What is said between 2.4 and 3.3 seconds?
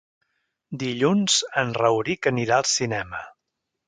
al cinema.